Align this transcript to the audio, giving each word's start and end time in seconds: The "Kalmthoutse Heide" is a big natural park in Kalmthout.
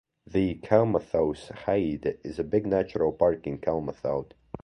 The 0.25 0.55
"Kalmthoutse 0.63 1.51
Heide" 1.51 2.17
is 2.23 2.39
a 2.39 2.43
big 2.43 2.65
natural 2.65 3.11
park 3.11 3.45
in 3.45 3.59
Kalmthout. 3.59 4.31